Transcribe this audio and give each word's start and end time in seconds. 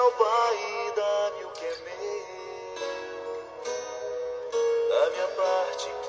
disse 0.00 0.06
ao 0.06 0.12
Pai: 0.12 0.92
dá-me 0.96 1.44
o 1.44 1.50
que 1.50 1.66
é 1.66 1.76
meu. 1.84 2.00
Da 4.88 5.10
minha 5.10 5.28
parte 5.28 5.99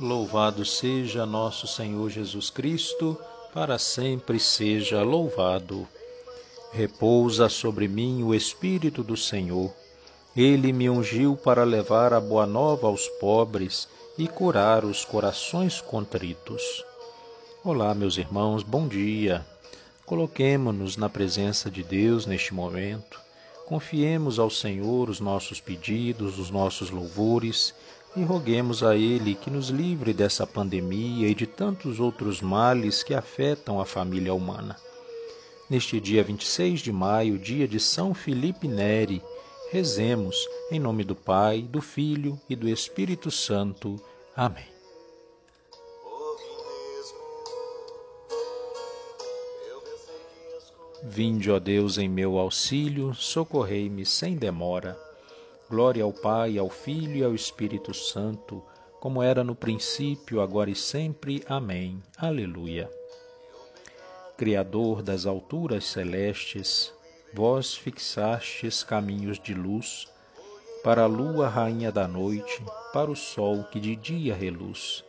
Louvado 0.00 0.64
seja 0.64 1.26
nosso 1.26 1.66
Senhor 1.66 2.08
Jesus 2.08 2.48
Cristo, 2.48 3.18
para 3.52 3.78
sempre 3.78 4.40
seja 4.40 5.02
louvado. 5.02 5.86
Repousa 6.72 7.50
sobre 7.50 7.86
mim 7.86 8.22
o 8.22 8.34
Espírito 8.34 9.02
do 9.02 9.14
Senhor. 9.14 9.70
Ele 10.34 10.72
me 10.72 10.88
ungiu 10.88 11.36
para 11.36 11.64
levar 11.64 12.14
a 12.14 12.20
boa 12.20 12.46
nova 12.46 12.86
aos 12.86 13.06
pobres 13.20 13.86
e 14.16 14.26
curar 14.26 14.86
os 14.86 15.04
corações 15.04 15.82
contritos. 15.82 16.62
Olá, 17.62 17.94
meus 17.94 18.16
irmãos, 18.16 18.62
bom 18.62 18.88
dia. 18.88 19.44
Coloquemo-nos 20.06 20.96
na 20.96 21.10
presença 21.10 21.70
de 21.70 21.82
Deus 21.82 22.24
neste 22.24 22.54
momento. 22.54 23.20
Confiemos 23.66 24.38
ao 24.38 24.48
Senhor 24.48 25.10
os 25.10 25.20
nossos 25.20 25.60
pedidos, 25.60 26.38
os 26.38 26.48
nossos 26.48 26.88
louvores 26.88 27.74
e 28.16 28.22
roguemos 28.22 28.82
a 28.82 28.96
Ele 28.96 29.34
que 29.34 29.50
nos 29.50 29.68
livre 29.68 30.12
dessa 30.12 30.46
pandemia 30.46 31.28
e 31.28 31.34
de 31.34 31.46
tantos 31.46 32.00
outros 32.00 32.40
males 32.40 33.02
que 33.02 33.14
afetam 33.14 33.80
a 33.80 33.86
família 33.86 34.34
humana. 34.34 34.76
Neste 35.68 36.00
dia 36.00 36.24
26 36.24 36.80
de 36.80 36.92
maio, 36.92 37.38
dia 37.38 37.68
de 37.68 37.78
São 37.78 38.12
Felipe 38.12 38.66
Neri, 38.66 39.22
rezemos 39.70 40.36
em 40.70 40.80
nome 40.80 41.04
do 41.04 41.14
Pai, 41.14 41.62
do 41.62 41.80
Filho 41.80 42.38
e 42.48 42.56
do 42.56 42.68
Espírito 42.68 43.30
Santo. 43.30 44.00
Amém. 44.34 44.66
Vinde, 51.02 51.50
ó 51.50 51.58
Deus, 51.58 51.98
em 51.98 52.08
meu 52.08 52.36
auxílio, 52.36 53.14
socorrei-me 53.14 54.04
sem 54.04 54.36
demora. 54.36 55.09
Glória 55.70 56.02
ao 56.02 56.12
Pai, 56.12 56.58
ao 56.58 56.68
Filho 56.68 57.18
e 57.18 57.22
ao 57.22 57.32
Espírito 57.32 57.94
Santo, 57.94 58.60
como 58.98 59.22
era 59.22 59.44
no 59.44 59.54
princípio, 59.54 60.40
agora 60.40 60.68
e 60.68 60.74
sempre. 60.74 61.44
Amém. 61.48 62.02
Aleluia. 62.18 62.90
Criador 64.36 65.00
das 65.00 65.26
alturas 65.26 65.84
celestes, 65.84 66.92
vós 67.32 67.72
fixastes 67.72 68.82
caminhos 68.82 69.38
de 69.38 69.54
luz, 69.54 70.08
para 70.82 71.04
a 71.04 71.06
lua 71.06 71.48
rainha 71.48 71.92
da 71.92 72.08
noite, 72.08 72.64
para 72.92 73.08
o 73.08 73.14
sol 73.14 73.62
que 73.62 73.78
de 73.78 73.94
dia 73.94 74.34
reluz. 74.34 75.04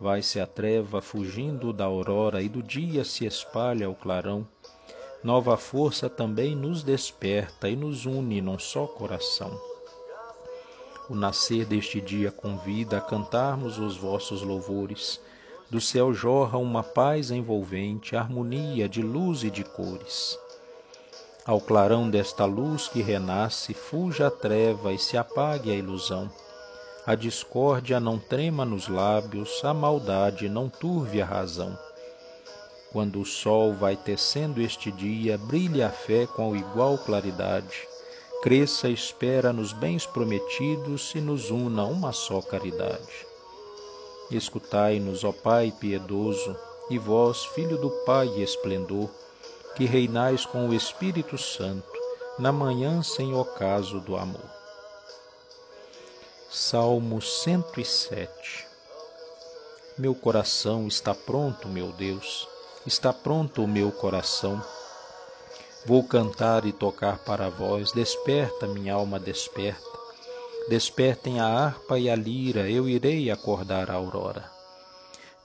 Vai-se 0.00 0.40
a 0.40 0.46
treva 0.46 1.02
fugindo 1.02 1.74
da 1.74 1.84
aurora 1.84 2.40
e 2.40 2.48
do 2.48 2.62
dia 2.62 3.04
se 3.04 3.26
espalha 3.26 3.90
o 3.90 3.94
clarão. 3.94 4.48
Nova 5.22 5.58
força 5.58 6.08
também 6.08 6.56
nos 6.56 6.82
desperta 6.82 7.68
e 7.68 7.76
nos 7.76 8.06
une 8.06 8.40
num 8.40 8.58
só 8.58 8.86
coração. 8.86 9.73
O 11.08 11.14
nascer 11.14 11.66
deste 11.66 12.00
dia 12.00 12.30
convida 12.30 12.96
a 12.96 13.00
cantarmos 13.00 13.78
os 13.78 13.94
vossos 13.94 14.40
louvores. 14.42 15.20
Do 15.70 15.78
céu 15.78 16.14
jorra 16.14 16.56
uma 16.56 16.82
paz 16.82 17.30
envolvente, 17.30 18.16
harmonia 18.16 18.88
de 18.88 19.02
luz 19.02 19.42
e 19.42 19.50
de 19.50 19.62
cores. 19.64 20.38
Ao 21.44 21.60
clarão 21.60 22.08
desta 22.08 22.46
luz 22.46 22.88
que 22.88 23.02
renasce, 23.02 23.74
fuja 23.74 24.28
a 24.28 24.30
treva 24.30 24.94
e 24.94 24.98
se 24.98 25.18
apague 25.18 25.70
a 25.70 25.74
ilusão. 25.74 26.30
A 27.06 27.14
discórdia 27.14 28.00
não 28.00 28.18
trema 28.18 28.64
nos 28.64 28.88
lábios, 28.88 29.62
a 29.62 29.74
maldade 29.74 30.48
não 30.48 30.70
turve 30.70 31.20
a 31.20 31.26
razão. 31.26 31.78
Quando 32.90 33.20
o 33.20 33.26
sol 33.26 33.74
vai 33.74 33.94
tecendo 33.94 34.62
este 34.62 34.90
dia, 34.90 35.36
brilhe 35.36 35.82
a 35.82 35.90
fé 35.90 36.26
com 36.26 36.56
igual 36.56 36.96
claridade. 36.96 37.86
Cresça 38.44 38.90
espera 38.90 39.54
nos 39.54 39.72
bens 39.72 40.04
prometidos 40.04 41.14
e 41.14 41.18
nos 41.18 41.50
una 41.50 41.86
uma 41.86 42.12
só 42.12 42.42
caridade. 42.42 43.26
Escutai-nos, 44.30 45.24
ó 45.24 45.32
Pai 45.32 45.72
piedoso, 45.80 46.54
e 46.90 46.98
vós, 46.98 47.46
Filho 47.54 47.78
do 47.78 47.88
Pai 48.04 48.28
esplendor, 48.42 49.08
que 49.74 49.86
reinais 49.86 50.44
com 50.44 50.68
o 50.68 50.74
Espírito 50.74 51.38
Santo, 51.38 51.98
na 52.38 52.52
manhã 52.52 53.02
sem 53.02 53.34
ocaso 53.34 53.98
do 54.00 54.14
amor. 54.14 54.50
Salmo 56.50 57.22
107 57.22 58.66
Meu 59.96 60.14
coração 60.14 60.86
está 60.86 61.14
pronto, 61.14 61.66
meu 61.66 61.92
Deus, 61.92 62.46
está 62.86 63.10
pronto 63.10 63.64
o 63.64 63.66
meu 63.66 63.90
coração. 63.90 64.62
Vou 65.86 66.02
cantar 66.02 66.64
e 66.64 66.72
tocar 66.72 67.18
para 67.18 67.50
vós, 67.50 67.92
desperta, 67.92 68.66
minha 68.66 68.94
alma, 68.94 69.20
desperta. 69.20 69.98
Despertem 70.66 71.40
a 71.40 71.46
harpa 71.46 71.98
e 71.98 72.08
a 72.08 72.16
lira, 72.16 72.70
eu 72.70 72.88
irei 72.88 73.30
acordar 73.30 73.90
a 73.90 73.94
aurora. 73.94 74.50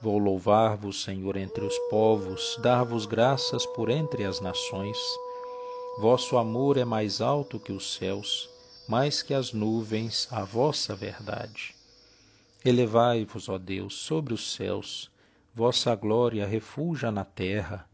Vou 0.01 0.17
louvar-vos, 0.17 1.03
Senhor, 1.03 1.35
entre 1.35 1.65
os 1.65 1.77
povos, 1.89 2.57
dar-vos 2.61 3.05
graças 3.05 3.65
por 3.65 3.89
entre 3.89 4.23
as 4.23 4.39
nações. 4.39 4.97
Vosso 5.99 6.37
amor 6.37 6.77
é 6.77 6.85
mais 6.85 7.19
alto 7.19 7.59
que 7.59 7.73
os 7.73 7.95
céus, 7.95 8.49
mais 8.87 9.21
que 9.21 9.33
as 9.33 9.51
nuvens, 9.51 10.25
a 10.31 10.45
vossa 10.45 10.95
verdade. 10.95 11.75
Elevai-vos, 12.63 13.49
ó 13.49 13.57
Deus, 13.57 13.93
sobre 13.93 14.33
os 14.33 14.53
céus, 14.53 15.11
vossa 15.53 15.93
glória 15.95 16.47
refuja 16.47 17.11
na 17.11 17.25
terra. 17.25 17.85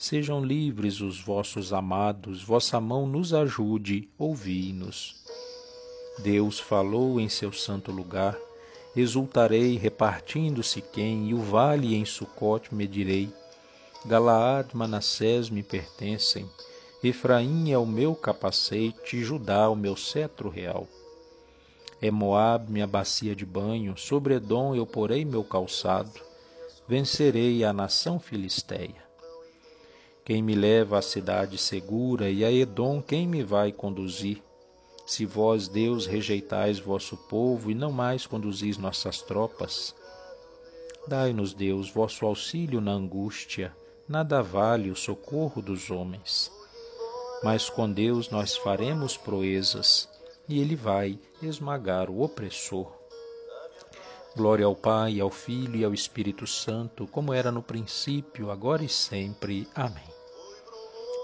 Sejam 0.00 0.44
livres 0.44 1.00
os 1.00 1.20
vossos 1.20 1.72
amados, 1.72 2.40
vossa 2.40 2.80
mão 2.80 3.04
nos 3.04 3.34
ajude, 3.34 4.08
ouvi-nos. 4.16 5.16
Deus 6.20 6.60
falou 6.60 7.18
em 7.18 7.28
seu 7.28 7.52
santo 7.52 7.90
lugar, 7.90 8.38
exultarei 8.94 9.76
repartindo 9.76 10.62
Siquém 10.62 11.30
e 11.30 11.34
o 11.34 11.42
vale 11.42 11.96
em 11.96 12.04
Sucote 12.04 12.72
medirei. 12.72 13.28
Galaad, 14.06 14.68
Manassés 14.72 15.50
me 15.50 15.64
pertencem, 15.64 16.48
Efraim 17.02 17.72
é 17.72 17.78
o 17.78 17.84
meu 17.84 18.14
capacete, 18.14 19.24
Judá 19.24 19.68
o 19.68 19.74
meu 19.74 19.96
cetro 19.96 20.48
real. 20.48 20.86
É 22.00 22.08
Moab 22.08 22.70
minha 22.70 22.86
bacia 22.86 23.34
de 23.34 23.44
banho, 23.44 23.98
sobre 23.98 24.34
Edom 24.34 24.76
eu 24.76 24.86
porei 24.86 25.24
meu 25.24 25.42
calçado, 25.42 26.20
vencerei 26.86 27.64
a 27.64 27.72
nação 27.72 28.20
filisteia. 28.20 29.07
Quem 30.28 30.42
me 30.42 30.54
leva 30.54 30.98
à 30.98 31.00
cidade 31.00 31.56
segura 31.56 32.28
e 32.28 32.44
a 32.44 32.52
Edom 32.52 33.00
quem 33.00 33.26
me 33.26 33.42
vai 33.42 33.72
conduzir? 33.72 34.42
Se 35.06 35.24
vós, 35.24 35.68
Deus, 35.68 36.04
rejeitais 36.04 36.78
vosso 36.78 37.16
povo 37.16 37.70
e 37.70 37.74
não 37.74 37.90
mais 37.90 38.26
conduzis 38.26 38.76
nossas 38.76 39.22
tropas, 39.22 39.94
dai-nos, 41.06 41.54
Deus, 41.54 41.90
vosso 41.90 42.26
auxílio 42.26 42.78
na 42.78 42.92
angústia, 42.92 43.74
nada 44.06 44.42
vale 44.42 44.90
o 44.90 44.94
socorro 44.94 45.62
dos 45.62 45.90
homens. 45.90 46.52
Mas 47.42 47.70
com 47.70 47.90
Deus 47.90 48.28
nós 48.28 48.54
faremos 48.54 49.16
proezas, 49.16 50.10
e 50.46 50.60
Ele 50.60 50.76
vai 50.76 51.18
esmagar 51.40 52.10
o 52.10 52.20
opressor. 52.20 52.92
Glória 54.36 54.66
ao 54.66 54.76
Pai, 54.76 55.20
ao 55.20 55.30
Filho 55.30 55.76
e 55.76 55.84
ao 55.86 55.94
Espírito 55.94 56.46
Santo, 56.46 57.06
como 57.06 57.32
era 57.32 57.50
no 57.50 57.62
princípio, 57.62 58.50
agora 58.50 58.84
e 58.84 58.90
sempre. 58.90 59.66
Amém. 59.74 60.17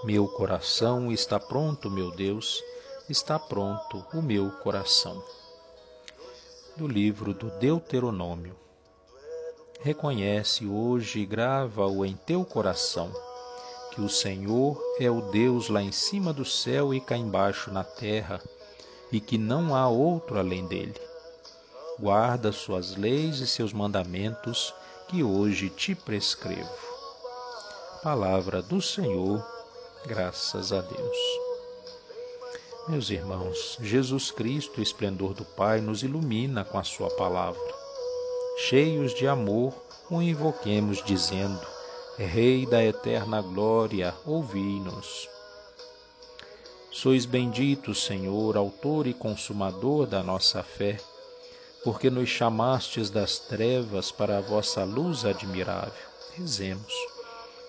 Meu 0.05 0.27
coração 0.27 1.11
está 1.11 1.39
pronto, 1.39 1.89
meu 1.89 2.11
Deus, 2.11 2.63
está 3.09 3.39
pronto 3.39 4.05
o 4.13 4.21
meu 4.21 4.51
coração. 4.51 5.23
Do 6.77 6.87
livro 6.87 7.33
do 7.33 7.49
Deuteronômio. 7.49 8.55
Reconhece 9.81 10.67
hoje 10.67 11.21
e 11.21 11.25
grava-o 11.25 12.05
em 12.05 12.15
teu 12.15 12.45
coração, 12.45 13.11
que 13.89 13.99
o 13.99 14.07
Senhor 14.07 14.79
é 14.99 15.09
o 15.09 15.21
Deus 15.31 15.69
lá 15.69 15.81
em 15.81 15.91
cima 15.91 16.31
do 16.31 16.45
céu 16.45 16.93
e 16.93 17.01
cá 17.01 17.17
embaixo 17.17 17.71
na 17.71 17.83
terra, 17.83 18.39
e 19.11 19.19
que 19.19 19.39
não 19.39 19.75
há 19.75 19.89
outro 19.89 20.37
além 20.37 20.67
dele. 20.67 21.01
Guarda 21.99 22.51
suas 22.51 22.95
leis 22.95 23.39
e 23.39 23.47
seus 23.47 23.73
mandamentos, 23.73 24.71
que 25.07 25.23
hoje 25.23 25.67
te 25.67 25.95
prescrevo. 25.95 26.69
Palavra 28.03 28.61
do 28.61 28.79
Senhor 28.79 29.54
Graças 30.07 30.71
a 30.71 30.81
Deus. 30.81 31.17
Meus 32.87 33.09
irmãos, 33.09 33.75
Jesus 33.81 34.29
Cristo, 34.29 34.79
esplendor 34.79 35.33
do 35.33 35.43
Pai, 35.43 35.81
nos 35.81 36.03
ilumina 36.03 36.63
com 36.63 36.77
a 36.77 36.83
Sua 36.83 37.09
palavra. 37.09 37.59
Cheios 38.69 39.15
de 39.15 39.27
amor, 39.27 39.73
o 40.07 40.21
invoquemos, 40.21 41.03
dizendo: 41.03 41.65
Rei 42.19 42.67
da 42.67 42.83
eterna 42.83 43.41
glória, 43.41 44.13
ouvi-nos. 44.27 45.27
Sois 46.91 47.25
bendito, 47.25 47.95
Senhor, 47.95 48.55
autor 48.55 49.07
e 49.07 49.13
consumador 49.13 50.05
da 50.05 50.21
nossa 50.21 50.61
fé, 50.61 50.99
porque 51.83 52.11
nos 52.11 52.29
chamastes 52.29 53.09
das 53.09 53.39
trevas 53.39 54.11
para 54.11 54.37
a 54.37 54.41
vossa 54.41 54.83
luz 54.83 55.25
admirável. 55.25 55.93
Rezemos. 56.37 57.14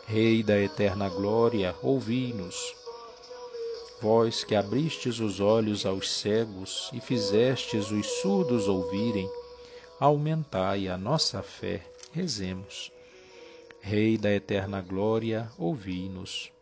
Rei 0.09 0.41
da 0.41 0.57
eterna 0.57 1.09
glória, 1.09 1.75
ouvi-nos. 1.83 2.77
Vós 4.01 4.45
que 4.45 4.55
abristes 4.55 5.19
os 5.19 5.41
olhos 5.41 5.85
aos 5.85 6.09
cegos 6.09 6.89
e 6.93 7.01
fizestes 7.01 7.91
os 7.91 8.07
surdos 8.21 8.69
ouvirem, 8.69 9.29
aumentai 9.99 10.87
a 10.87 10.97
nossa 10.97 11.43
fé, 11.43 11.85
rezemos. 12.13 12.93
Rei 13.81 14.17
da 14.17 14.31
eterna 14.31 14.81
glória, 14.81 15.51
ouvi-nos. 15.59 16.53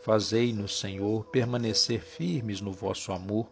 Fazei-nos, 0.00 0.80
Senhor, 0.80 1.26
permanecer 1.26 2.00
firmes 2.00 2.62
no 2.62 2.72
vosso 2.72 3.12
amor 3.12 3.46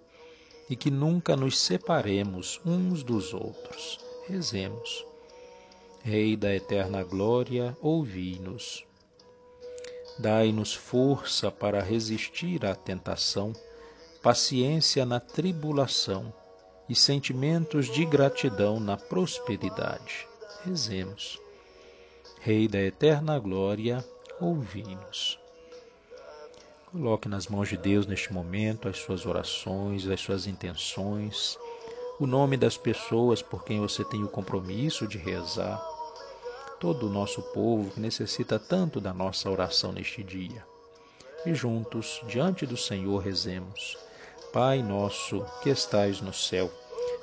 e 0.70 0.74
que 0.74 0.90
nunca 0.90 1.36
nos 1.36 1.58
separemos 1.58 2.58
uns 2.64 3.02
dos 3.02 3.34
outros. 3.34 4.00
Rezemos. 4.26 5.04
Rei 6.08 6.36
da 6.36 6.54
eterna 6.54 7.02
glória, 7.02 7.76
ouvi-nos. 7.82 8.86
Dai-nos 10.20 10.72
força 10.72 11.50
para 11.50 11.82
resistir 11.82 12.64
à 12.64 12.76
tentação, 12.76 13.52
paciência 14.22 15.04
na 15.04 15.18
tribulação 15.18 16.32
e 16.88 16.94
sentimentos 16.94 17.92
de 17.92 18.04
gratidão 18.04 18.78
na 18.78 18.96
prosperidade. 18.96 20.28
Rezemos. 20.64 21.40
Rei 22.40 22.68
da 22.68 22.78
eterna 22.78 23.36
glória, 23.40 24.06
ouvi-nos. 24.40 25.40
Coloque 26.92 27.28
nas 27.28 27.48
mãos 27.48 27.68
de 27.68 27.76
Deus 27.76 28.06
neste 28.06 28.32
momento 28.32 28.88
as 28.88 28.96
suas 28.98 29.26
orações, 29.26 30.06
as 30.06 30.20
suas 30.20 30.46
intenções, 30.46 31.58
o 32.20 32.28
nome 32.28 32.56
das 32.56 32.76
pessoas 32.76 33.42
por 33.42 33.64
quem 33.64 33.80
você 33.80 34.04
tem 34.04 34.22
o 34.22 34.28
compromisso 34.28 35.04
de 35.08 35.18
rezar 35.18 35.95
todo 36.78 37.06
o 37.06 37.10
nosso 37.10 37.40
povo 37.40 37.90
que 37.90 38.00
necessita 38.00 38.58
tanto 38.58 39.00
da 39.00 39.12
nossa 39.12 39.50
oração 39.50 39.92
neste 39.92 40.22
dia. 40.22 40.64
E 41.44 41.54
juntos, 41.54 42.20
diante 42.26 42.66
do 42.66 42.76
Senhor, 42.76 43.18
rezemos. 43.18 43.96
Pai 44.52 44.82
nosso 44.82 45.44
que 45.62 45.70
estais 45.70 46.20
no 46.20 46.32
céu, 46.32 46.70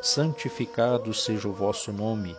santificado 0.02 1.14
seja 1.14 1.48
o 1.48 1.54
vosso 1.54 1.92
nome. 1.92 2.36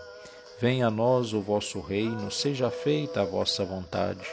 Venha 0.60 0.88
a 0.88 0.90
nós 0.90 1.32
o 1.32 1.40
vosso 1.40 1.80
reino, 1.80 2.30
seja 2.30 2.70
feita 2.70 3.22
a 3.22 3.24
vossa 3.24 3.64
vontade, 3.64 4.26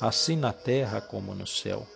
assim 0.00 0.36
na 0.36 0.52
terra 0.52 1.00
como 1.00 1.34
no 1.34 1.46
céu. 1.46 1.86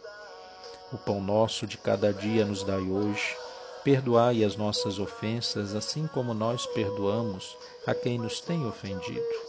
O 0.92 0.98
pão 0.98 1.20
nosso 1.20 1.66
de 1.66 1.76
cada 1.76 2.12
dia 2.12 2.44
nos 2.44 2.62
dai 2.62 2.80
hoje. 2.80 3.36
Perdoai 3.84 4.44
as 4.44 4.56
nossas 4.56 4.98
ofensas, 4.98 5.74
assim 5.74 6.06
como 6.08 6.34
nós 6.34 6.66
perdoamos 6.66 7.56
a 7.86 7.94
quem 7.94 8.18
nos 8.18 8.40
tem 8.40 8.66
ofendido 8.66 9.48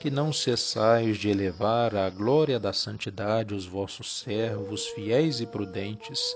que 0.00 0.10
não 0.10 0.32
cessais 0.32 1.18
de 1.18 1.28
elevar 1.28 1.94
à 1.94 2.08
glória 2.08 2.58
da 2.58 2.72
santidade 2.72 3.54
os 3.54 3.66
vossos 3.66 4.20
servos 4.20 4.88
fiéis 4.88 5.40
e 5.40 5.46
prudentes, 5.46 6.34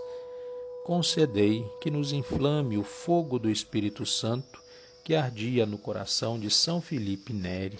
concedei 0.84 1.64
que 1.80 1.90
nos 1.90 2.12
inflame 2.12 2.76
o 2.76 2.84
fogo 2.84 3.38
do 3.38 3.48
Espírito 3.48 4.04
Santo 4.04 4.62
que 5.02 5.14
ardia 5.14 5.64
no 5.64 5.78
coração 5.78 6.38
de 6.38 6.50
São 6.50 6.78
Felipe 6.78 7.32
Neri. 7.32 7.78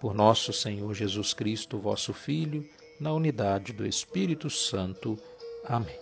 Por 0.00 0.14
nosso 0.14 0.52
Senhor 0.52 0.94
Jesus 0.94 1.34
Cristo, 1.34 1.76
vosso 1.76 2.12
Filho, 2.12 2.64
na 3.00 3.12
unidade 3.12 3.72
do 3.72 3.84
Espírito 3.84 4.48
Santo. 4.48 5.18
Amém. 5.64 5.98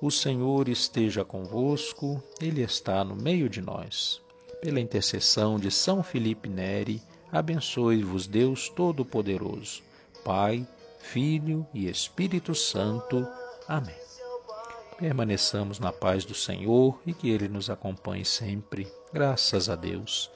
O 0.00 0.10
Senhor 0.10 0.70
esteja 0.70 1.22
convosco, 1.22 2.22
Ele 2.40 2.62
está 2.62 3.04
no 3.04 3.14
meio 3.14 3.46
de 3.50 3.60
nós. 3.60 4.22
Pela 4.62 4.80
intercessão 4.80 5.58
de 5.58 5.70
São 5.70 6.02
Felipe 6.02 6.48
Neri, 6.48 7.02
abençoe-vos 7.30 8.26
Deus 8.26 8.68
Todo-Poderoso, 8.68 9.82
Pai, 10.24 10.66
Filho 10.98 11.66
e 11.72 11.88
Espírito 11.88 12.54
Santo. 12.54 13.26
Amém. 13.68 13.94
Permaneçamos 14.98 15.78
na 15.78 15.92
paz 15.92 16.24
do 16.24 16.34
Senhor 16.34 16.98
e 17.06 17.12
que 17.12 17.30
Ele 17.30 17.48
nos 17.48 17.68
acompanhe 17.68 18.24
sempre. 18.24 18.90
Graças 19.12 19.68
a 19.68 19.74
Deus. 19.74 20.30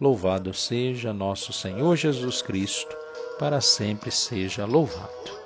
Louvado 0.00 0.52
seja 0.52 1.12
nosso 1.12 1.52
Senhor 1.52 1.96
Jesus 1.96 2.42
Cristo, 2.42 2.94
para 3.38 3.60
sempre 3.60 4.10
seja 4.10 4.64
louvado. 4.64 5.45